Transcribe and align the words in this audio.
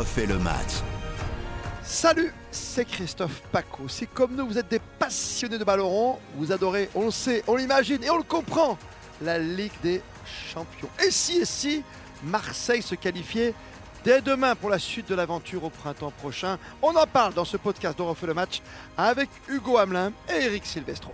refait 0.00 0.24
le 0.24 0.38
match. 0.38 0.80
Salut, 1.82 2.32
c'est 2.50 2.86
Christophe 2.86 3.42
Paco. 3.52 3.86
Si 3.86 4.06
comme 4.06 4.34
nous, 4.34 4.46
vous 4.46 4.56
êtes 4.56 4.70
des 4.70 4.80
passionnés 4.98 5.58
de 5.58 5.64
ballon 5.64 6.18
vous 6.36 6.52
adorez, 6.52 6.88
on 6.94 7.04
le 7.04 7.10
sait, 7.10 7.44
on 7.46 7.54
l'imagine 7.54 8.02
et 8.02 8.08
on 8.08 8.16
le 8.16 8.22
comprend, 8.22 8.78
la 9.20 9.38
Ligue 9.38 9.78
des 9.82 10.00
Champions. 10.24 10.88
Et 11.06 11.10
si, 11.10 11.40
et 11.40 11.44
si, 11.44 11.82
Marseille 12.24 12.80
se 12.80 12.94
qualifiait 12.94 13.52
dès 14.02 14.22
demain 14.22 14.54
pour 14.54 14.70
la 14.70 14.78
suite 14.78 15.10
de 15.10 15.14
l'aventure 15.14 15.64
au 15.64 15.70
printemps 15.70 16.12
prochain? 16.12 16.58
On 16.80 16.96
en 16.96 17.06
parle 17.06 17.34
dans 17.34 17.44
ce 17.44 17.58
podcast 17.58 17.98
dont 17.98 18.08
refait 18.08 18.26
le 18.26 18.34
match 18.34 18.62
avec 18.96 19.28
Hugo 19.48 19.76
Hamelin 19.76 20.12
et 20.30 20.44
Eric 20.44 20.64
Silvestro. 20.64 21.12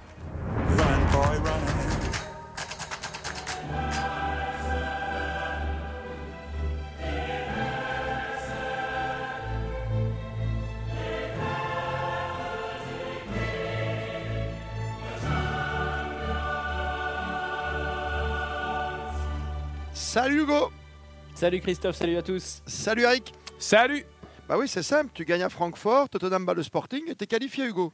Salut 20.16 20.45
Hugo 20.45 20.70
Salut 21.34 21.61
Christophe, 21.61 21.95
salut 21.95 22.16
à 22.16 22.23
tous. 22.23 22.62
Salut 22.65 23.02
Eric 23.02 23.34
Salut 23.59 24.02
Bah 24.48 24.56
oui, 24.56 24.66
c'est 24.66 24.83
simple, 24.83 25.11
tu 25.12 25.27
gagnes 25.27 25.42
à 25.42 25.51
Francfort, 25.51 26.09
Tottenham 26.09 26.47
bat 26.47 26.55
le 26.55 26.62
Sporting 26.62 27.02
et 27.06 27.15
t'es 27.15 27.27
qualifié 27.27 27.66
Hugo. 27.66 27.92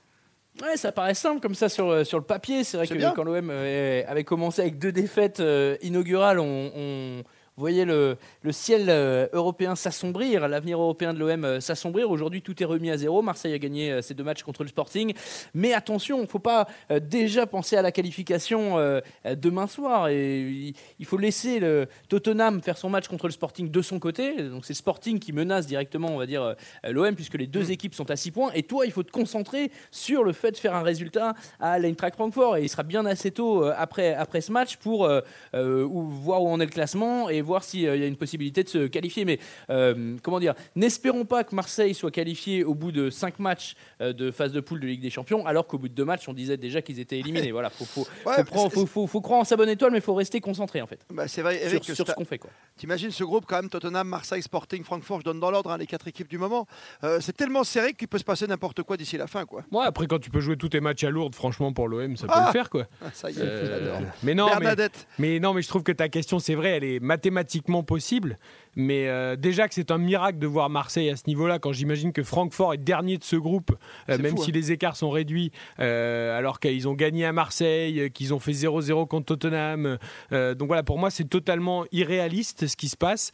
Ouais, 0.63 0.77
ça 0.77 0.93
paraît 0.93 1.15
simple 1.15 1.41
comme 1.41 1.57
ça 1.57 1.69
sur, 1.69 1.91
euh, 1.91 2.05
sur 2.05 2.19
le 2.19 2.25
papier. 2.25 2.63
C'est 2.63 2.77
vrai 2.77 2.87
que 2.87 2.95
bien. 2.95 3.11
quand 3.11 3.25
l'OM 3.25 3.51
euh, 3.51 4.05
avait 4.07 4.23
commencé 4.23 4.63
avec 4.63 4.79
deux 4.79 4.93
défaites 4.93 5.41
euh, 5.41 5.77
inaugurales, 5.83 6.39
on, 6.39 6.71
on 6.77 7.23
voyait 7.63 7.85
le, 7.85 8.17
le 8.43 8.51
ciel 8.51 8.87
euh, 8.89 9.29
européen 9.33 9.77
s'assombrir, 9.77 10.49
l'avenir 10.49 10.81
européen 10.81 11.15
de 11.15 11.21
l'OM 11.21 11.45
euh, 11.45 11.61
s'assombrir. 11.61 12.11
Aujourd'hui, 12.11 12.43
tout 12.43 12.61
est 12.61 12.67
remis 12.67 12.91
à 12.91 12.97
zéro. 12.97 13.23
Marseille 13.23 13.55
a 13.55 13.59
gagné 13.59 13.93
euh, 13.93 14.03
ses 14.03 14.15
deux 14.15 14.25
matchs 14.25 14.43
contre 14.43 14.65
le 14.65 14.69
Sporting. 14.69 15.15
Mais 15.55 15.73
attention, 15.73 16.19
il 16.19 16.23
ne 16.23 16.27
faut 16.27 16.41
pas 16.41 16.67
euh, 16.91 16.99
déjà 16.99 17.47
penser 17.47 17.77
à 17.77 17.83
la 17.83 17.93
qualification 17.93 18.79
euh, 18.79 19.01
euh, 19.27 19.37
demain 19.37 19.69
soir. 19.69 20.09
Et 20.09 20.75
il, 20.99 21.07
faut 21.07 21.19
laisser 21.19 21.61
le 21.61 21.87
Tottenham 22.09 22.61
faire 22.63 22.77
son 22.77 22.91
match 22.91 23.07
contre 23.07 23.29
le 23.29 23.33
Sporting 23.33 23.71
de 23.71 23.83
son 23.83 24.01
côté. 24.01 24.43
Donc 24.43 24.65
c'est 24.65 24.75
Sporting 24.75 25.21
qui 25.21 25.33
menace 25.33 25.69
directement, 25.69 26.09
on 26.09 26.19
va 26.19 26.27
dire, 26.27 26.43
euh, 26.43 26.55
l'OM, 26.91 27.15
puisque 27.15 27.35
les 27.35 27.47
deux 27.47 27.71
équipes 27.71 27.95
sont 27.95 28.11
à 28.11 28.17
6 28.17 28.33
points. 28.33 28.51
Et 28.55 28.65
toi, 28.65 28.87
il 28.87 28.91
faut 28.91 29.05
te 29.05 29.13
concentrer 29.13 29.71
sur 29.93 30.25
le 30.25 30.33
fait 30.33 30.51
de 30.51 30.57
faire 30.57 30.75
un 30.75 30.83
résultat 30.83 31.35
à 31.61 31.79
l'Eintracht 31.79 32.17
Francfort. 32.17 32.57
Et 32.57 32.63
il 32.65 32.69
sera 32.69 32.83
bien 32.83 33.07
assez 33.07 33.31
tôt 33.31 33.65
euh, 33.65 33.73
après, 33.79 34.15
après 34.15 34.41
ce 34.41 34.51
match 34.51 34.79
pour 34.79 35.05
euh, 35.05 35.21
euh, 35.55 35.85
ou- 35.85 36.11
voir 36.11 36.43
où 36.43 36.49
en 36.49 36.59
est 36.59 36.65
le 36.65 36.73
classement 36.73 37.29
et 37.29 37.41
voir 37.41 37.52
s'il 37.61 37.81
y 37.81 37.89
a 37.89 37.95
une 38.07 38.17
possibilité 38.17 38.63
de 38.65 38.69
se 38.69 38.87
qualifier. 38.87 39.25
Mais 39.25 39.39
euh, 39.71 40.17
comment 40.23 40.41
dire 40.41 40.55
N'espérons 40.77 41.25
pas 41.25 41.45
que 41.45 41.55
Marseille 41.55 41.95
soit 41.95 42.11
qualifié 42.11 42.65
au 42.65 42.75
bout 42.75 42.93
de 42.93 43.11
5 43.11 43.39
matchs 43.39 43.75
euh, 44.01 44.13
de 44.13 44.31
phase 44.31 44.53
de 44.53 44.61
poule 44.61 44.81
de 44.81 44.87
Ligue 44.87 45.03
des 45.03 45.11
Champions, 45.11 45.45
alors 45.47 45.67
qu'au 45.67 45.77
bout 45.79 45.89
de 45.89 45.95
deux 45.95 46.05
matchs, 46.05 46.29
on 46.29 46.33
disait 46.33 46.57
déjà 46.57 46.81
qu'ils 46.83 47.01
étaient 47.01 47.19
éliminés. 47.19 47.53
Voilà, 47.53 47.69
faut, 47.69 47.85
faut, 47.85 48.07
Ouais, 48.25 48.37
faut, 48.37 48.45
prendre- 48.45 48.73
faut- 48.73 48.87
faut- 48.87 49.07
faut 49.07 49.21
croire 49.21 49.41
en 49.41 49.45
sa 49.45 49.57
bonne 49.57 49.69
étoile, 49.69 49.91
mais 49.93 49.99
il 49.99 50.03
faut 50.03 50.15
rester 50.15 50.41
concentré 50.41 50.81
en 50.81 50.87
fait. 50.87 51.01
Bah 51.13 51.29
c'est 51.29 51.43
vrai 51.43 51.59
Sur, 51.59 51.67
Eric, 51.67 51.85
sur 51.85 51.97
c'est- 51.97 52.07
ce 52.07 52.13
qu'on 52.15 52.25
fait. 52.25 52.39
Quoi. 52.39 52.51
T'imagines 52.77 53.11
ce 53.11 53.25
groupe 53.25 53.45
quand 53.47 53.57
même, 53.57 53.69
Tottenham, 53.69 54.09
Marseille, 54.09 54.41
Sporting, 54.43 54.83
Francfort, 54.85 55.21
je 55.21 55.25
donne 55.25 55.41
dans 55.41 55.51
l'ordre 55.51 55.71
hein, 55.73 55.77
les 55.77 55.87
quatre 55.87 56.07
équipes 56.09 56.29
du 56.29 56.39
moment. 56.39 56.67
Euh, 57.05 57.19
c'est 57.21 57.37
tellement 57.37 57.65
serré 57.65 57.93
qu'il 57.95 58.09
peut 58.09 58.19
se 58.19 58.25
passer 58.25 58.47
n'importe 58.47 58.83
quoi 58.85 58.97
d'ici 58.97 59.17
la 59.19 59.27
fin 59.27 59.45
quoi. 59.45 59.65
Moi, 59.71 59.85
après, 59.85 60.07
quand 60.07 60.19
tu 60.21 60.31
peux 60.31 60.41
jouer 60.41 60.57
tous 60.57 60.69
tes 60.71 60.81
matchs 60.81 61.03
à 61.05 61.11
Lourdes, 61.11 61.35
franchement, 61.35 61.73
pour 61.73 61.89
l'OM, 61.89 62.17
ça 62.17 62.27
peut 62.27 62.33
Ah 62.35 62.45
le 62.47 62.53
faire, 62.53 62.71
quoi. 62.71 62.87
Ah, 63.03 63.07
Ça 63.13 63.31
y 63.31 63.35
est, 63.35 63.41
Euh, 63.43 63.99
mais 64.23 64.35
non, 64.35 64.49
mais, 64.61 64.75
mais 65.19 65.41
non, 65.41 65.53
mais 65.55 65.63
je 65.63 65.69
trouve 65.69 65.83
que 65.83 65.93
ta 65.93 66.09
question, 66.09 66.39
c'est 66.39 66.55
vrai, 66.55 66.71
elle 66.71 66.85
est 66.85 67.01
mathématiquement 67.33 67.83
possible. 67.83 68.39
Mais 68.75 69.07
euh, 69.09 69.37
déjà 69.37 69.69
que 69.69 69.75
c'est 69.75 69.91
un 69.91 69.99
miracle 69.99 70.39
de 70.39 70.47
voir 70.47 70.71
Marseille 70.71 71.11
à 71.11 71.17
ce 71.17 71.25
niveau-là, 71.27 71.59
quand 71.59 71.73
j'imagine 71.73 72.11
que 72.15 72.23
Francfort 72.23 72.73
est 72.73 72.79
dernier 72.79 73.19
de 73.19 73.25
ce 73.25 73.37
groupe, 73.37 73.73
euh, 74.09 74.17
même 74.17 74.35
fou, 74.35 74.45
si 74.45 74.51
hein. 74.51 74.55
les 74.55 74.73
écarts 74.73 74.97
sont 74.97 75.11
réduits, 75.11 75.53
euh, 75.79 76.39
alors 76.39 76.59
qu'ils 76.59 76.89
ont 76.89 76.95
gagné 76.95 77.27
à 77.27 77.33
Marseille, 77.33 78.11
qu'ils 78.15 78.33
ont 78.33 78.39
fait 78.39 78.53
0-0 78.53 79.07
contre 79.09 79.27
Tottenham. 79.37 79.99
donc 80.31 80.67
voilà, 80.69 80.83
pour 80.83 80.99
moi, 80.99 81.11
c'est 81.11 81.29
totalement 81.29 81.85
irréaliste 81.93 82.67
ce 82.67 82.77
qui 82.77 82.89
se 82.89 82.97
passe. 82.97 83.31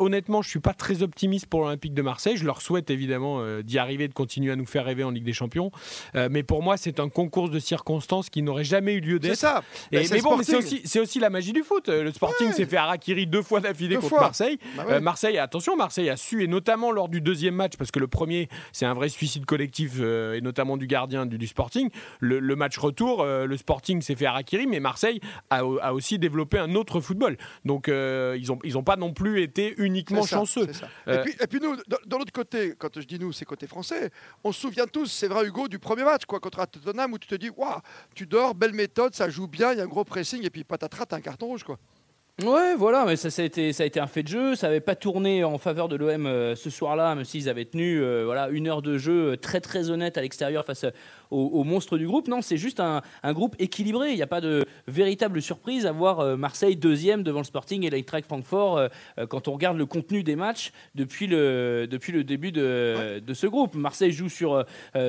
Honnêtement, 0.00 0.42
je 0.42 0.48
suis 0.50 0.58
pas 0.60 0.74
très 0.74 1.02
optimiste 1.04 1.46
pour 1.46 1.60
l'Olympique 1.60 1.94
de 1.94 2.02
Marseille. 2.02 2.36
Je 2.36 2.44
leur 2.44 2.60
souhaite 2.60 2.90
évidemment 2.90 3.60
d'y 3.62 3.78
arriver, 3.78 4.08
de 4.08 4.14
continuer 4.14 4.50
à 4.52 4.56
nous 4.56 4.66
faire 4.66 4.84
rêver 4.84 5.04
en 5.04 5.10
Ligue 5.10 5.24
des 5.24 5.32
Champions. 5.32 5.70
Mais 6.14 6.42
pour 6.42 6.62
moi, 6.62 6.76
c'est 6.76 6.98
un 6.98 7.08
concours 7.08 7.50
de 7.50 7.58
circonstances 7.60 8.30
qui 8.30 8.42
n'aurait 8.42 8.64
jamais 8.64 8.94
eu 8.94 9.00
lieu 9.00 9.18
c'est 9.22 9.28
d'être. 9.28 9.36
ça. 9.38 9.62
Et- 9.92 9.96
Bah, 9.98 10.02
c'est 10.04 10.10
mais 10.10 10.16
le 10.18 10.22
bon, 10.24 10.36
mais 10.36 10.44
c'est 10.84 11.00
aussi, 11.00 11.18
la 11.20 11.30
magie 11.30 11.52
du 11.52 11.62
foot. 11.62 11.88
Le 11.88 12.10
Sporting 12.12 12.48
Ouais. 12.48 12.52
s'est 12.52 12.66
fait 12.66 12.76
harakiri 12.76 13.15
deux 13.24 13.40
fois 13.40 13.60
d'affilée 13.60 13.94
contre 13.94 14.08
fois. 14.08 14.20
Marseille. 14.20 14.58
Bah 14.76 14.84
ouais. 14.84 14.92
Euh, 14.94 15.00
Marseille, 15.00 15.38
attention, 15.38 15.76
Marseille 15.76 16.10
a 16.10 16.18
su, 16.18 16.42
et 16.42 16.46
notamment 16.48 16.90
lors 16.92 17.08
du 17.08 17.22
deuxième 17.22 17.54
match, 17.54 17.78
parce 17.78 17.90
que 17.90 17.98
le 17.98 18.08
premier, 18.08 18.50
c'est 18.72 18.84
un 18.84 18.92
vrai 18.92 19.08
suicide 19.08 19.46
collectif, 19.46 19.92
euh, 20.00 20.34
et 20.34 20.42
notamment 20.42 20.76
du 20.76 20.86
gardien 20.86 21.24
du, 21.24 21.38
du 21.38 21.46
Sporting. 21.46 21.88
Le, 22.20 22.40
le 22.40 22.56
match 22.56 22.76
retour, 22.76 23.22
euh, 23.22 23.46
le 23.46 23.56
Sporting 23.56 24.02
s'est 24.02 24.16
fait 24.16 24.26
harakiri, 24.26 24.66
mais 24.66 24.80
Marseille 24.80 25.20
a, 25.48 25.60
a 25.60 25.92
aussi 25.94 26.18
développé 26.18 26.58
un 26.58 26.74
autre 26.74 27.00
football. 27.00 27.38
Donc, 27.64 27.86
ils 27.88 28.46
n'ont 28.48 28.58
ils 28.64 28.76
ont 28.76 28.82
pas 28.82 28.96
non 28.96 29.14
plus 29.14 29.40
été 29.40 29.74
uniquement 29.78 30.22
ça, 30.22 30.36
chanceux. 30.36 30.66
Et, 31.06 31.18
puis, 31.18 31.34
et 31.40 31.46
puis 31.46 31.60
nous, 31.60 31.76
de, 31.76 31.82
de 32.04 32.16
l'autre 32.16 32.32
côté, 32.32 32.74
quand 32.76 33.00
je 33.00 33.06
dis 33.06 33.18
nous, 33.18 33.32
c'est 33.32 33.44
côté 33.44 33.66
français, 33.68 34.10
on 34.42 34.50
se 34.50 34.60
souvient 34.60 34.86
tous, 34.86 35.06
c'est 35.06 35.28
vrai 35.28 35.46
Hugo, 35.46 35.68
du 35.68 35.78
premier 35.78 36.02
match 36.02 36.24
quoi, 36.26 36.40
contre 36.40 36.66
Tottenham 36.66 37.12
où 37.12 37.18
tu 37.18 37.28
te 37.28 37.36
dis, 37.36 37.50
waouh, 37.50 37.80
tu 38.14 38.26
dors, 38.26 38.54
belle 38.54 38.72
méthode, 38.72 39.14
ça 39.14 39.28
joue 39.30 39.46
bien, 39.46 39.72
il 39.72 39.78
y 39.78 39.80
a 39.80 39.84
un 39.84 39.86
gros 39.86 40.02
pressing 40.02 40.44
et 40.44 40.50
puis 40.50 40.64
patatras, 40.64 41.06
t'as 41.06 41.16
un 41.16 41.20
carton 41.20 41.46
rouge 41.46 41.62
quoi. 41.62 41.78
Ouais, 42.44 42.74
voilà, 42.76 43.06
mais 43.06 43.16
ça, 43.16 43.28
a 43.40 43.44
été, 43.46 43.98
un 43.98 44.06
fait 44.06 44.22
de 44.22 44.28
jeu. 44.28 44.54
Ça 44.56 44.66
n'avait 44.66 44.80
pas 44.80 44.94
tourné 44.94 45.42
en 45.42 45.56
faveur 45.56 45.88
de 45.88 45.96
l'OM 45.96 46.26
euh, 46.26 46.54
ce 46.54 46.68
soir-là, 46.68 47.14
même 47.14 47.24
s'ils 47.24 47.48
avaient 47.48 47.64
tenu 47.64 48.02
euh, 48.02 48.24
voilà, 48.26 48.50
une 48.50 48.68
heure 48.68 48.82
de 48.82 48.98
jeu 48.98 49.32
euh, 49.32 49.36
très 49.36 49.62
très 49.62 49.88
honnête 49.88 50.18
à 50.18 50.20
l'extérieur 50.20 50.66
face 50.66 50.84
aux 51.30 51.64
monstres 51.64 51.98
du 51.98 52.06
groupe. 52.06 52.28
Non, 52.28 52.42
c'est 52.42 52.56
juste 52.56 52.80
un, 52.80 53.02
un 53.22 53.32
groupe 53.32 53.56
équilibré. 53.58 54.10
Il 54.10 54.16
n'y 54.16 54.22
a 54.22 54.26
pas 54.26 54.40
de 54.40 54.64
véritable 54.86 55.42
surprise 55.42 55.86
à 55.86 55.92
voir 55.92 56.20
euh, 56.20 56.36
Marseille 56.36 56.76
deuxième 56.76 57.22
devant 57.22 57.40
le 57.40 57.44
Sporting 57.44 57.84
et 57.84 57.90
l'Eintracht 57.90 58.26
Francfort 58.26 58.76
euh, 58.78 58.88
euh, 59.18 59.26
quand 59.26 59.48
on 59.48 59.52
regarde 59.52 59.76
le 59.76 59.86
contenu 59.86 60.22
des 60.22 60.36
matchs 60.36 60.72
depuis 60.94 61.26
le, 61.26 61.86
depuis 61.90 62.12
le 62.12 62.24
début 62.24 62.52
de, 62.52 63.20
de 63.24 63.34
ce 63.34 63.46
groupe. 63.46 63.74
Marseille 63.74 64.12
joue 64.12 64.28
sur 64.28 64.64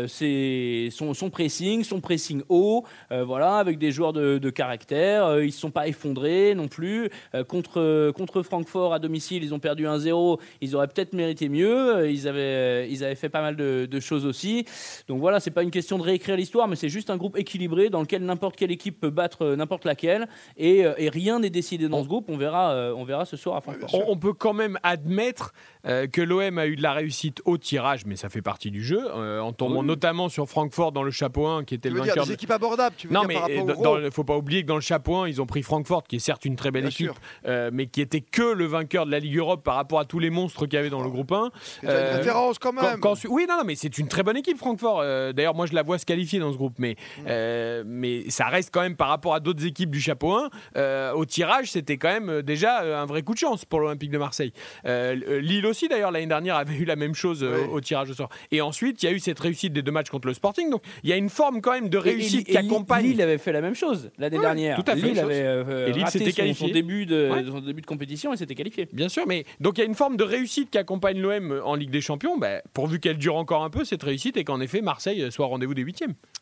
ses- 0.08 0.90
son, 0.92 1.14
son 1.14 1.30
pressing, 1.30 1.84
son 1.84 2.00
pressing 2.02 2.42
haut, 2.50 2.84
voilà, 3.12 3.58
avec 3.58 3.78
des 3.78 3.92
joueurs 3.92 4.14
de, 4.14 4.38
de 4.38 4.50
caractère. 4.50 5.40
Ils 5.40 5.48
ne 5.48 5.52
se 5.52 5.60
sont 5.60 5.72
pas 5.72 5.88
effondrés 5.88 6.54
non 6.56 6.68
plus. 6.68 7.10
Contre, 7.48 8.12
contre 8.12 8.42
Francfort 8.44 8.94
à 8.94 9.00
domicile, 9.00 9.44
ils 9.44 9.54
ont 9.54 9.60
perdu 9.60 9.86
1-0. 9.86 10.40
Ils 10.62 10.76
auraient 10.76 10.88
peut-être 10.88 11.14
mérité 11.14 11.50
mieux. 11.50 12.10
Ils 12.10 12.28
avaient, 12.28 12.90
ils 12.90 13.04
avaient 13.04 13.16
fait 13.16 13.30
pas 13.30 13.42
mal 13.42 13.56
de, 13.56 13.88
de 13.90 14.00
choses 14.00 14.26
aussi. 14.26 14.66
Donc 15.08 15.20
voilà, 15.20 15.40
c'est 15.40 15.52
pas 15.52 15.64
une 15.64 15.72
question 15.72 15.98
de 15.98 16.04
réécrire 16.08 16.36
l'histoire, 16.36 16.68
mais 16.68 16.76
c'est 16.76 16.90
juste 16.90 17.10
un 17.10 17.18
groupe 17.18 17.38
équilibré 17.38 17.90
dans 17.90 18.02
lequel 18.02 18.24
n'importe 18.26 18.56
quelle 18.56 18.72
équipe 18.72 19.00
peut 19.00 19.10
battre 19.12 19.44
euh, 19.46 19.56
n'importe 19.56 19.86
laquelle. 19.86 20.28
Et, 20.58 20.86
euh, 20.86 20.94
et 20.98 21.10
rien 21.10 21.40
n'est 21.40 21.50
décidé 21.52 21.88
dans 21.88 22.02
ce 22.04 22.08
groupe. 22.08 22.26
On 22.30 22.38
verra, 22.38 22.72
euh, 22.72 22.94
on 22.96 23.04
verra 23.04 23.26
ce 23.26 23.38
soir 23.38 23.56
à 23.58 23.62
Francfort. 23.62 23.94
On, 23.94 24.06
on 24.14 24.18
peut 24.18 24.34
quand 24.34 24.54
même 24.54 24.80
admettre 24.84 25.54
euh, 25.86 26.08
que 26.08 26.22
l'OM 26.22 26.58
a 26.58 26.68
eu 26.68 26.76
de 26.76 26.82
la 26.82 26.94
réussite 26.94 27.42
au 27.46 27.58
tirage, 27.58 28.06
mais 28.06 28.16
ça 28.16 28.30
fait 28.30 28.42
partie 28.42 28.72
du 28.72 28.84
jeu, 28.84 29.00
euh, 29.16 29.40
en 29.40 29.54
tombant 29.54 29.82
Oui. 29.82 29.86
notamment 29.88 30.30
sur 30.30 30.48
Francfort 30.50 30.92
dans 30.92 31.04
le 31.04 31.12
chapeau 31.12 31.46
1, 31.48 31.64
qui 31.64 31.76
était 31.76 31.90
Tu 31.90 31.94
le 31.96 32.00
veux 32.02 32.06
dire 32.06 32.14
vainqueur. 32.14 32.26
des 32.26 32.30
de- 32.32 32.34
équipes 32.36 32.52
abordables, 32.52 32.96
tu 32.98 33.08
veux 33.08 33.14
Non, 33.14 33.22
dire 33.22 33.28
mais 33.28 33.34
par 33.36 33.44
rapport 33.44 33.56
il 33.98 34.02
au 34.04 34.06
ne 34.06 34.10
faut 34.10 34.24
pas 34.24 34.36
oublier 34.38 34.64
que 34.64 34.68
dans 34.68 34.76
le 34.76 34.82
chapeau 34.82 35.16
1, 35.18 35.28
ils 35.30 35.42
ont 35.42 35.46
pris 35.46 35.62
Francfort, 35.64 36.04
qui 36.04 36.16
est 36.18 36.20
certes 36.20 36.46
une 36.46 36.56
très 36.56 36.72
belle 36.72 36.84
Bien 36.84 36.90
équipe, 36.92 37.12
euh, 37.46 37.70
mais 37.74 37.88
qui 37.88 38.02
était 38.02 38.22
que 38.22 38.42
le 38.54 38.66
vainqueur 38.66 39.06
de 39.06 39.12
la 39.12 39.20
Ligue 39.20 39.38
Europe 39.38 39.64
par 39.64 39.76
rapport 39.76 40.00
à 40.00 40.06
tous 40.06 40.20
les 40.20 40.30
monstres 40.30 40.66
qu'il 40.66 40.76
y 40.76 40.78
avait 40.78 40.90
dans 40.90 41.02
le 41.04 41.10
groupe 41.10 41.32
1. 41.32 41.52
C'est 41.82 41.88
une 41.88 42.18
référence 42.18 42.60
quand 42.60 42.72
Quand- 42.74 42.82
même. 42.84 43.00
quand- 43.00 43.16
oui, 43.30 43.46
non, 43.48 43.58
non, 43.58 43.64
mais 43.66 43.76
c'est 43.76 43.98
une 43.98 44.08
très 44.08 44.24
bonne 44.24 44.38
équipe, 44.38 44.58
Francfort. 44.58 45.00
Euh, 45.02 45.34
D'ailleurs, 45.34 45.56
moi, 45.56 45.66
je 45.66 45.74
la 45.74 45.84
vois 45.84 45.97
se 45.98 46.06
qualifier 46.06 46.40
dans 46.40 46.52
ce 46.52 46.58
groupe, 46.58 46.76
mais, 46.80 46.96
euh, 47.28 47.84
mais 47.86 48.30
ça 48.30 48.46
reste 48.48 48.70
quand 48.74 48.82
même 48.82 48.96
par 48.96 49.10
rapport 49.10 49.34
à 49.34 49.40
d'autres 49.40 49.66
équipes 49.66 49.92
du 49.92 50.02
chapeau 50.02 50.34
1. 50.36 50.50
euh, 50.78 51.12
au 51.14 51.26
tirage, 51.26 51.72
c'était 51.72 51.98
quand 51.98 52.10
même 52.10 52.30
euh, 52.30 52.42
déjà 52.42 53.00
un 53.02 53.06
vrai 53.06 53.22
coup 53.24 53.34
de 53.34 53.40
chance 53.40 53.66
pour 53.66 53.80
l'Olympique 53.80 54.12
de 54.12 54.18
Marseille. 54.18 54.54
Euh, 54.86 55.40
Lille 55.42 55.66
aussi, 55.66 55.88
d'ailleurs, 55.88 56.12
l'année 56.12 56.28
dernière, 56.28 56.56
avait 56.56 56.76
eu 56.76 56.86
la 56.86 56.96
même 56.96 57.16
chose 57.16 57.44
Oui. 57.44 57.68
au 57.72 57.82
tirage 57.82 58.10
au 58.10 58.14
sort. 58.14 58.30
Et 58.52 58.62
ensuite, 58.62 59.02
il 59.04 59.06
y 59.08 59.10
a 59.10 59.12
eu 59.12 59.20
cette 59.20 59.40
réussite 59.40 59.74
des 59.74 59.82
deux 59.82 59.92
matchs 59.92 60.10
contre 60.10 60.28
le 60.28 60.34
Sporting. 60.34 60.70
Donc, 60.70 60.82
il 61.04 61.10
y 61.10 61.14
a 61.14 61.18
une 61.18 61.30
forme 61.30 61.62
quand 61.62 61.72
même 61.74 61.90
de 61.90 61.98
Et- 61.98 62.00
et- 62.00 62.04
réussite 62.04 62.50
et 62.50 62.52
qui 62.52 62.58
accompagne. 62.58 63.06
Lille 63.06 63.22
avait 63.22 63.38
fait 63.38 63.52
la 63.52 63.62
même 63.62 63.76
chose 63.76 64.12
l'année 64.18 64.38
Ouais, 64.38 64.42
dernière. 64.44 64.76
tout 64.84 64.90
à 64.92 64.96
fait. 64.96 65.08
Lille 65.08 65.20
avait 65.20 65.42
euh, 65.42 65.88
Et 65.88 65.92
Lille 65.94 66.04
raté 66.04 66.20
son- 66.20 66.32
qualifié. 66.32 66.68
son, 66.68 66.74
début 66.74 67.06
de, 67.06 67.30
Ouais. 67.32 67.44
son 67.46 67.60
début 67.60 67.82
de 67.82 67.86
compétition 67.88 68.34
et 68.34 68.38
s'était 68.38 68.56
qualifié. 68.56 68.88
Bien 68.94 69.10
sûr, 69.10 69.26
mais 69.28 69.46
donc 69.60 69.78
il 69.78 69.82
y 69.82 69.84
a 69.84 69.88
une 69.88 69.96
forme 69.96 70.18
de 70.18 70.24
réussite 70.24 70.70
qui 70.72 70.78
accompagne 70.78 71.20
l'OM 71.20 71.62
en 71.64 71.76
Ligue 71.76 71.90
des 71.92 72.02
Champions, 72.02 72.38
bah, 72.38 72.62
pourvu 72.74 73.00
qu'elle 73.00 73.18
dure 73.18 73.36
encore 73.36 73.64
un 73.64 73.70
peu 73.70 73.84
cette 73.86 74.04
réussite 74.04 74.38
et 74.38 74.44
qu'en 74.44 74.60
effet 74.62 74.82
Marseille 74.82 75.26
soit 75.32 75.46
au 75.46 75.50
rendez-vous 75.50 75.74
des 75.74 75.84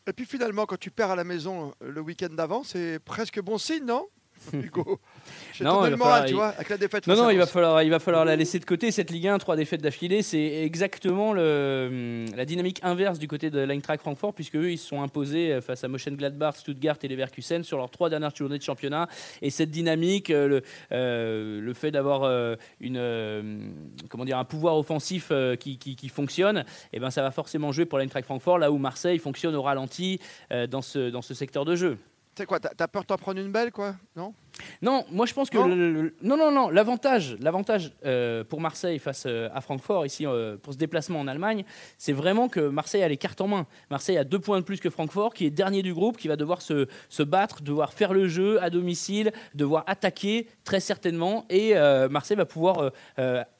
Et 0.06 0.12
puis 0.12 0.26
finalement, 0.26 0.66
quand 0.66 0.78
tu 0.78 0.90
perds 0.90 1.10
à 1.10 1.16
la 1.16 1.24
maison 1.24 1.72
euh, 1.82 1.90
le 1.90 2.00
week-end 2.00 2.28
d'avant, 2.30 2.62
c'est 2.62 2.98
presque 3.00 3.40
bon 3.40 3.58
signe, 3.58 3.84
non? 3.84 4.08
Hugo. 4.52 5.00
Non, 5.60 5.80
il 5.86 5.90
va 5.90 5.96
falloir- 5.96 6.24
tu 6.28 6.34
vois, 6.34 6.48
avec 6.48 6.68
la 6.68 6.76
défaite. 6.76 7.06
Non, 7.06 7.14
non, 7.16 7.30
il 7.30 7.38
va 7.38 7.46
falloir, 7.46 7.82
il 7.82 7.90
va 7.90 7.98
falloir 7.98 8.24
la 8.24 8.36
laisser 8.36 8.58
de 8.58 8.64
côté. 8.64 8.90
Cette 8.90 9.10
Ligue 9.10 9.26
1, 9.28 9.38
trois 9.38 9.56
défaites 9.56 9.82
d'affilée, 9.82 10.22
c'est 10.22 10.62
exactement 10.64 11.32
le, 11.32 12.26
la 12.36 12.44
dynamique 12.44 12.80
inverse 12.82 13.18
du 13.18 13.26
côté 13.28 13.50
de 13.50 13.58
l'Eintracht 13.60 14.00
Francfort, 14.02 14.34
puisque 14.34 14.56
eux, 14.56 14.70
ils 14.72 14.78
se 14.78 14.86
sont 14.88 15.02
imposés 15.02 15.52
euh, 15.52 15.60
face 15.60 15.82
à 15.82 15.88
Mönchengladbach, 15.88 16.56
Stuttgart 16.56 16.96
et 17.02 17.08
Leverkusen 17.08 17.64
sur 17.64 17.78
leurs 17.78 17.90
trois 17.90 18.08
dernières 18.10 18.34
journées 18.36 18.58
de 18.58 18.62
championnat. 18.62 19.08
Et 19.42 19.50
cette 19.50 19.70
dynamique, 19.70 20.30
euh, 20.30 20.46
le, 20.48 20.62
euh, 20.92 21.60
le 21.60 21.74
fait 21.74 21.90
d'avoir 21.90 22.22
euh, 22.24 22.54
une, 22.80 22.98
euh, 22.98 23.42
comment 24.08 24.24
dire, 24.24 24.38
un 24.38 24.44
pouvoir 24.44 24.76
offensif 24.76 25.32
qui, 25.58 25.78
qui- 25.78 25.96
qui 25.96 26.08
fonctionne, 26.08 26.64
et 26.92 27.00
ben, 27.00 27.10
ça 27.10 27.22
va 27.22 27.30
forcément 27.30 27.72
jouer 27.72 27.84
pour 27.86 27.98
l'Eintracht 27.98 28.24
Francfort, 28.26 28.58
là 28.58 28.70
où 28.70 28.78
Marseille 28.78 29.18
fonctionne 29.18 29.54
au 29.56 29.62
ralenti 29.62 30.20
dans, 30.70 30.82
ce, 30.82 31.10
dans 31.10 31.22
ce 31.22 31.34
secteur 31.34 31.64
de 31.64 31.74
jeu. 31.74 31.98
Sais 32.36 32.44
quoi, 32.44 32.60
t'as 32.60 32.86
peur 32.86 33.00
de 33.02 33.06
t'en 33.06 33.16
prendre 33.16 33.40
une 33.40 33.50
belle, 33.50 33.72
quoi 33.72 33.94
Non? 34.14 34.34
Non, 34.82 35.04
moi 35.10 35.24
je 35.26 35.32
pense 35.34 35.48
que 35.50 35.56
Non 35.58 35.68
le- 35.68 35.92
le- 35.92 36.14
non, 36.22 36.36
non, 36.36 36.50
non. 36.50 36.68
L'avantage, 36.70 37.36
l'avantage 37.40 37.92
euh, 38.04 38.42
pour 38.44 38.60
Marseille 38.60 38.98
face 38.98 39.24
euh, 39.26 39.48
à 39.54 39.60
Francfort 39.62 40.04
ici 40.06 40.26
euh, 40.26 40.56
pour 40.58 40.72
ce 40.74 40.78
déplacement 40.78 41.20
en 41.20 41.28
Allemagne, 41.28 41.64
c'est 41.98 42.12
vraiment 42.12 42.48
que 42.48 42.60
Marseille 42.60 43.02
a 43.02 43.08
les 43.08 43.16
cartes 43.18 43.40
en 43.42 43.48
main. 43.48 43.66
Marseille 43.90 44.16
a 44.18 44.24
deux 44.24 44.38
points 44.38 44.58
de 44.60 44.64
plus 44.64 44.80
que 44.80 44.90
Francfort, 44.90 45.32
qui 45.34 45.46
est 45.46 45.50
dernier 45.50 45.82
du 45.82 45.94
groupe, 45.94 46.16
qui 46.18 46.28
va 46.28 46.36
devoir 46.36 46.60
se, 46.62 46.88
se 47.08 47.22
battre, 47.22 47.62
devoir 47.62 47.92
faire 47.94 48.12
le 48.12 48.28
jeu 48.28 48.62
à 48.62 48.68
domicile, 48.70 49.32
devoir 49.54 49.84
attaquer 49.86 50.46
très 50.64 50.80
certainement, 50.80 51.44
et 51.50 51.74
Marseille 52.10 52.36
va 52.36 52.46
pouvoir 52.46 52.90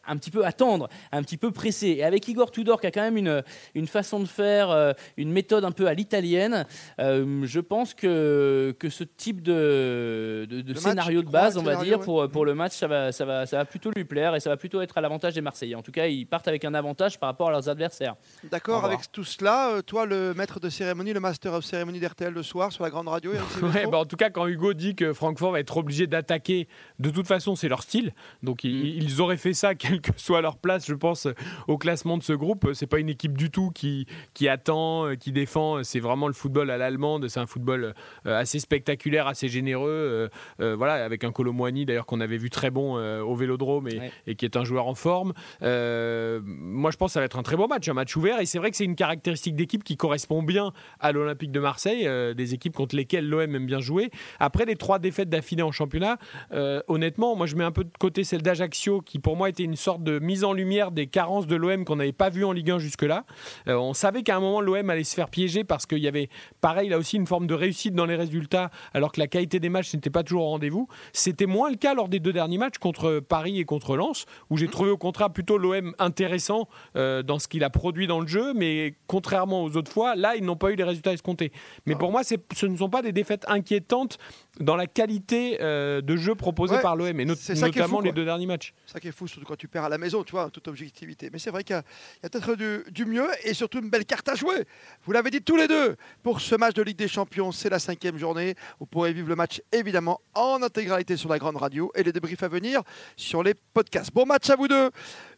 un 0.06 0.16
petit 0.16 0.30
peu 0.30 0.44
attendre, 0.44 0.88
un 1.12 1.22
petit 1.22 1.36
peu 1.36 1.50
presser. 1.50 1.88
Et 1.98 2.04
avec 2.04 2.26
Igor 2.28 2.50
Tudor 2.50 2.80
qui 2.80 2.86
a 2.86 2.90
quand 2.90 3.02
même 3.02 3.16
une, 3.16 3.42
une 3.74 3.86
façon 3.86 4.20
de 4.20 4.26
faire, 4.26 4.70
euh, 4.70 4.92
une 5.16 5.30
méthode 5.32 5.64
un 5.64 5.72
peu 5.72 5.86
à 5.86 5.94
l'italienne, 5.94 6.66
euh, 7.00 7.40
je 7.44 7.60
pense 7.60 7.94
que, 7.94 8.74
que 8.78 8.88
ce 8.88 9.04
type 9.04 9.42
de, 9.42 10.46
de- 10.48 10.74
scénario 10.74 11.22
de 11.22 11.28
base, 11.30 11.56
on 11.56 11.62
va 11.62 11.76
dire, 11.82 12.00
pour, 12.00 12.28
pour 12.30 12.44
le 12.44 12.54
match, 12.54 12.72
ça 12.72 12.86
va, 12.86 13.12
ça, 13.12 13.24
va, 13.24 13.46
ça 13.46 13.56
va 13.58 13.64
plutôt 13.64 13.90
lui 13.94 14.04
plaire 14.04 14.34
et 14.34 14.40
ça 14.40 14.50
va 14.50 14.56
plutôt 14.56 14.80
être 14.80 14.96
à 14.98 15.00
l'avantage 15.00 15.34
des 15.34 15.40
Marseillais. 15.40 15.74
En 15.74 15.82
tout 15.82 15.92
cas, 15.92 16.06
ils 16.06 16.26
partent 16.26 16.48
avec 16.48 16.64
un 16.64 16.74
avantage 16.74 17.18
par 17.18 17.28
rapport 17.28 17.48
à 17.48 17.50
leurs 17.52 17.68
adversaires. 17.68 18.14
D'accord 18.50 18.84
avec 18.84 19.10
tout 19.12 19.24
cela. 19.24 19.70
euh, 19.70 19.82
toi, 19.82 20.06
le 20.06 20.34
maître 20.34 20.60
de 20.60 20.68
cérémonie, 20.68 21.12
le 21.12 21.20
master 21.20 21.52
of 21.54 21.64
cérémonie 21.64 22.00
d'RTL 22.00 22.32
le 22.32 22.42
soir 22.42 22.72
sur 22.72 22.84
la 22.84 22.90
grande 22.90 23.08
radio. 23.08 23.32
Ouais, 23.62 23.86
bah, 23.86 23.98
en 23.98 24.04
tout 24.04 24.16
cas, 24.16 24.30
quand 24.30 24.46
Hugo 24.46 24.74
dit 24.74 24.94
que 24.94 25.12
Francfort 25.12 25.52
va 25.52 25.60
être 25.60 25.76
obligé 25.76 26.06
d'attaquer, 26.06 26.68
de 26.98 27.10
toute 27.10 27.26
façon, 27.26 27.56
c'est 27.56 27.68
leur 27.68 27.82
style. 27.82 28.12
Donc, 28.42 28.64
ils, 28.64 28.76
Mm. 28.76 29.02
ils 29.02 29.20
auraient 29.20 29.36
fait 29.36 29.54
ça, 29.54 29.74
quelle 30.00 30.14
que 30.14 30.20
soit 30.20 30.40
leur 30.40 30.56
place, 30.58 30.86
je 30.86 30.94
pense, 30.94 31.28
au 31.68 31.78
classement 31.78 32.16
de 32.18 32.22
ce 32.22 32.32
groupe. 32.32 32.70
C'est 32.74 32.86
pas 32.86 32.98
une 32.98 33.08
équipe 33.08 33.36
du 33.36 33.50
tout 33.50 33.70
qui, 33.70 34.06
qui 34.34 34.48
attend, 34.48 35.06
euh, 35.06 35.14
qui 35.14 35.32
défend. 35.32 35.82
C'est 35.84 36.00
vraiment 36.00 36.26
le 36.26 36.32
football 36.34 36.70
à 36.70 36.76
l'allemande. 36.76 37.28
C'est 37.28 37.40
un 37.40 37.46
football 37.46 37.94
euh, 38.26 38.38
assez 38.38 38.58
spectaculaire, 38.58 39.26
assez 39.26 39.48
généreux. 39.48 39.86
euh, 39.90 40.28
euh, 40.60 40.76
voilà, 40.76 41.04
avec 41.04 41.24
un 41.24 41.32
Colomboigny 41.32 41.86
d'ailleurs 41.86 42.06
qu'on 42.06 42.20
avait 42.20 42.36
vu 42.36 42.50
très 42.50 42.70
bon 42.70 42.96
euh, 42.98 43.20
au 43.22 43.34
Vélodrome 43.34 43.88
et, 43.88 43.96
Ouais. 43.98 44.12
et 44.26 44.34
qui 44.34 44.44
est 44.44 44.56
un 44.56 44.64
joueur 44.64 44.86
en 44.86 44.94
forme. 44.94 45.32
Euh, 45.62 46.40
moi, 46.44 46.90
je 46.90 46.96
pense 46.96 47.10
que 47.10 47.12
ça 47.14 47.20
va 47.20 47.26
être 47.26 47.38
un 47.38 47.42
très 47.42 47.56
bon 47.56 47.66
match, 47.66 47.88
un 47.88 47.94
match 47.94 48.14
ouvert. 48.16 48.40
Et 48.40 48.46
c'est 48.46 48.58
vrai 48.58 48.70
que 48.70 48.76
c'est 48.76 48.84
une 48.84 48.96
caractéristique 48.96 49.54
d'équipe 49.56 49.82
qui 49.84 49.96
correspond 49.96 50.42
bien 50.42 50.72
à 51.00 51.12
l'Olympique 51.12 51.50
de 51.52 51.60
Marseille, 51.60 52.06
euh, 52.06 52.34
des 52.34 52.54
équipes 52.54 52.74
contre 52.74 52.94
lesquelles 52.96 53.28
l'OM 53.28 53.54
aime 53.54 53.66
bien 53.66 53.80
jouer. 53.80 54.10
Après 54.38 54.64
les 54.64 54.76
trois 54.76 54.98
défaites 54.98 55.28
d'affilée 55.28 55.62
en 55.62 55.72
championnat, 55.72 56.18
euh, 56.52 56.82
honnêtement, 56.88 57.34
moi, 57.36 57.46
je 57.46 57.56
mets 57.56 57.64
un 57.64 57.72
peu 57.72 57.84
de 57.84 57.90
côté 57.98 58.24
celle 58.24 58.42
d'Ajaccio, 58.42 59.00
qui 59.00 59.18
pour 59.18 59.36
moi 59.36 59.48
était 59.48 59.62
une 59.64 59.76
sorte 59.86 60.02
de 60.02 60.18
mise 60.18 60.42
en 60.44 60.52
lumière 60.52 60.90
des 60.90 61.06
carences 61.06 61.46
de 61.46 61.54
l'OM 61.56 61.84
qu'on 61.84 61.96
n'avait 61.96 62.12
pas 62.12 62.28
vu 62.28 62.44
en 62.44 62.52
Ligue 62.52 62.70
1 62.72 62.78
jusque-là. 62.78 63.24
Euh, 63.68 63.76
on 63.76 63.94
savait 63.94 64.22
qu'à 64.22 64.36
un 64.36 64.40
moment, 64.40 64.60
l'OM 64.60 64.90
allait 64.90 65.04
se 65.04 65.14
faire 65.14 65.28
piéger 65.30 65.62
parce 65.64 65.86
qu'il 65.86 65.98
y 65.98 66.08
avait, 66.08 66.28
pareil, 66.60 66.88
là 66.88 66.98
aussi, 66.98 67.16
une 67.16 67.26
forme 67.26 67.46
de 67.46 67.54
réussite 67.54 67.94
dans 67.94 68.04
les 68.06 68.16
résultats, 68.16 68.70
alors 68.94 69.12
que 69.12 69.20
la 69.20 69.26
qualité 69.28 69.60
des 69.60 69.68
matchs 69.68 69.94
n'était 69.94 70.10
pas 70.10 70.22
toujours 70.24 70.42
au 70.42 70.48
rendez-vous. 70.50 70.88
C'était 71.12 71.46
moins 71.46 71.70
le 71.70 71.76
cas 71.76 71.94
lors 71.94 72.08
des 72.08 72.18
deux 72.20 72.32
derniers 72.32 72.58
matchs 72.58 72.78
contre 72.78 73.20
Paris 73.20 73.58
et 73.60 73.64
contre 73.64 73.96
Lens, 73.96 74.26
où 74.50 74.56
j'ai 74.56 74.68
trouvé 74.68 74.90
au 74.90 74.96
contraire 74.98 75.30
plutôt 75.30 75.56
l'OM 75.58 75.94
intéressant 75.98 76.68
euh, 76.96 77.22
dans 77.22 77.38
ce 77.38 77.46
qu'il 77.48 77.62
a 77.64 77.70
produit 77.70 78.06
dans 78.08 78.20
le 78.20 78.26
jeu, 78.26 78.52
mais 78.54 78.94
contrairement 79.06 79.62
aux 79.62 79.76
autres 79.76 79.92
fois, 79.92 80.16
là, 80.16 80.34
ils 80.36 80.44
n'ont 80.44 80.56
pas 80.56 80.70
eu 80.72 80.74
les 80.76 80.84
résultats 80.84 81.12
escomptés. 81.12 81.52
Mais 81.86 81.94
Ah. 81.94 81.98
pour 81.98 82.10
moi, 82.10 82.22
ce 82.24 82.66
ne 82.66 82.76
sont 82.76 82.88
pas 82.90 83.02
des 83.02 83.12
défaites 83.12 83.44
inquiétantes 83.48 84.18
dans 84.58 84.74
la 84.76 84.86
qualité 84.86 85.58
euh, 85.60 86.00
de 86.00 86.16
jeu 86.16 86.34
proposée 86.34 86.74
Ouais, 86.76 86.82
par 86.82 86.96
l'OM, 86.96 87.20
et 87.20 87.24
not- 87.24 87.34
ça 87.36 87.54
notamment 87.54 87.98
fou, 87.98 88.02
les 88.02 88.12
deux 88.12 88.24
derniers 88.24 88.46
matchs. 88.46 88.72
C'est 88.86 88.94
ça 88.94 89.00
qui 89.00 89.08
est 89.08 89.12
fou, 89.12 89.26
surtout 89.28 89.46
quand 89.46 89.56
tu 89.56 89.68
perds 89.68 89.75
à 89.84 89.88
la 89.88 89.98
maison, 89.98 90.24
tu 90.24 90.32
vois, 90.32 90.46
en 90.46 90.50
toute 90.50 90.68
objectivité. 90.68 91.30
Mais 91.32 91.38
c'est 91.38 91.50
vrai 91.50 91.64
qu'il 91.64 91.74
y 91.74 91.78
a, 91.78 92.28
peut-être 92.28 92.54
du, 92.54 92.84
du 92.90 93.04
mieux 93.04 93.28
et 93.44 93.54
surtout 93.54 93.78
une 93.78 93.90
belle 93.90 94.04
carte 94.04 94.28
à 94.28 94.34
jouer. 94.34 94.64
Vous 95.04 95.12
l'avez 95.12 95.30
dit 95.30 95.42
tous 95.42 95.56
les 95.56 95.68
deux. 95.68 95.96
Pour 96.22 96.40
ce 96.40 96.54
match 96.54 96.74
de 96.74 96.82
Ligue 96.82 96.96
des 96.96 97.08
Champions, 97.08 97.52
c'est 97.52 97.70
la 97.70 97.78
cinquième 97.78 98.18
journée. 98.18 98.54
Vous 98.80 98.86
pourrez 98.86 99.12
vivre 99.12 99.28
le 99.28 99.36
match 99.36 99.62
évidemment 99.72 100.20
en 100.34 100.62
intégralité 100.62 101.16
sur 101.16 101.28
la 101.28 101.38
grande 101.38 101.56
radio 101.56 101.90
et 101.94 102.02
les 102.02 102.12
débriefs 102.12 102.42
à 102.42 102.48
venir 102.48 102.82
sur 103.16 103.42
les 103.42 103.54
podcasts. 103.54 104.12
Bon 104.12 104.26
match 104.26 104.48
à 104.50 104.56
vous 104.56 104.68
deux. 104.68 104.90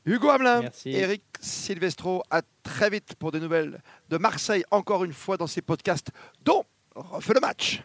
Hugo 0.07 0.31
Hamelin, 0.31 0.63
Merci. 0.63 0.91
Eric 0.91 1.23
Silvestro, 1.41 2.23
à 2.31 2.43
très 2.63 2.91
vite 2.91 3.15
pour 3.19 3.33
des 3.33 3.41
nouvelles 3.41 3.81
de 4.09 4.17
Marseille, 4.19 4.65
encore 4.71 5.05
une 5.05 5.13
fois 5.13 5.37
dans 5.37 5.47
ces 5.47 5.63
podcasts 5.63 6.11
dont 6.45 6.65
refait 6.95 7.35
le 7.35 7.41
match. 7.41 7.83